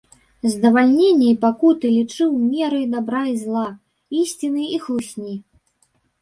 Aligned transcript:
Здавальненне 0.51 1.27
і 1.33 1.35
пакуты 1.43 1.91
лічыў 1.97 2.29
мерай 2.53 2.85
дабра 2.95 3.21
і 3.33 3.37
зла, 3.43 3.67
ісціны 4.23 4.63
і 4.79 4.83
хлусні. 4.87 5.37